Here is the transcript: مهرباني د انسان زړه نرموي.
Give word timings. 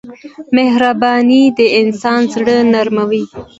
مهرباني 0.57 1.43
د 1.57 1.59
انسان 1.81 2.21
زړه 2.33 2.57
نرموي. 2.73 3.23